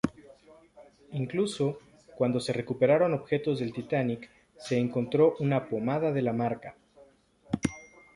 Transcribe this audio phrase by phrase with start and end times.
[1.11, 1.77] Incluso,
[2.15, 6.75] cuando se recuperaron objetos del Titanic se encontró una pomada de la marca.